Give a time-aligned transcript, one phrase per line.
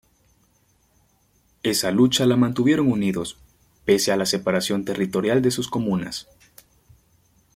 [1.61, 3.37] Esa lucha la mantuvieron unidos,
[3.85, 6.27] pese a la separación territorial de sus comunas.